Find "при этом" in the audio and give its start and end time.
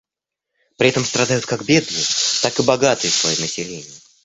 0.79-1.05